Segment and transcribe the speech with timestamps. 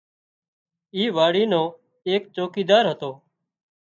[0.95, 1.61] اي واڙي نو
[2.09, 3.11] ايڪ چوڪيدار هتو